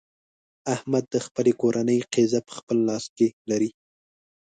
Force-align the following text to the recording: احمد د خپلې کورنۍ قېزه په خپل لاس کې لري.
احمد 0.73 1.03
د 1.13 1.15
خپلې 1.25 1.53
کورنۍ 1.61 1.99
قېزه 2.13 2.39
په 2.47 2.51
خپل 2.59 2.77
لاس 2.89 3.05
کې 3.17 3.27
لري. 3.49 3.69